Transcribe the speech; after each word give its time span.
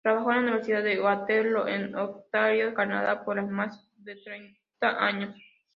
Trabajó 0.03 0.31
en 0.31 0.37
la 0.37 0.41
Universidad 0.53 0.81
de 0.81 0.99
Waterloo, 0.99 1.67
en 1.67 1.95
Ontario, 1.95 2.73
Canadá, 2.73 3.23
por 3.23 3.39
más 3.45 3.87
de 3.99 4.15
treinta 4.15 5.05
años. 5.05 5.35